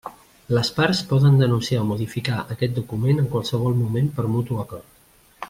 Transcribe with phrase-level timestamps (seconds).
[0.57, 4.91] Les parts poden denunciar o modificar aquest document en qualsevol moment per mutu acord.